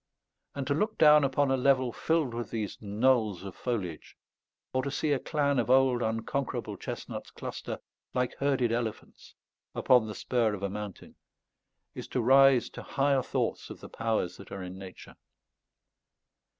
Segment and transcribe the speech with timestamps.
[0.55, 4.17] And to look down upon a level filled with these knolls of foliage,
[4.73, 7.77] or to see a clan of old unconquerable chestnuts cluster
[8.15, 9.35] "like herded elephants"
[9.75, 11.17] upon the spur of a mountain,
[11.93, 15.17] is to rise to higher thoughts of the powers that are in Nature.